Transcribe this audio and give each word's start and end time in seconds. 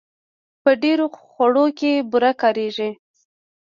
په 0.63 0.71
ډېرو 0.83 1.05
خوړو 1.19 1.65
کې 1.79 1.91
بوره 2.09 2.31
کارېږي. 2.41 2.89